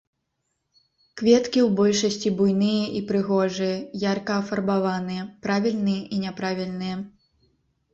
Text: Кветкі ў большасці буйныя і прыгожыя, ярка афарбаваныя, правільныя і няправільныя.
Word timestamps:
Кветкі 1.21 1.59
ў 1.67 1.69
большасці 1.81 2.33
буйныя 2.41 2.89
і 3.01 3.03
прыгожыя, 3.13 3.77
ярка 4.11 4.31
афарбаваныя, 4.41 5.31
правільныя 5.49 6.01
і 6.15 6.25
няправільныя. 6.29 6.95